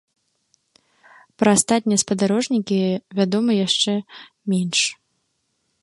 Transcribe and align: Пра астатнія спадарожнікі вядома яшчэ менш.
Пра 1.41 1.49
астатнія 1.57 2.03
спадарожнікі 2.03 2.79
вядома 3.21 3.51
яшчэ 3.67 3.93
менш. 4.55 4.79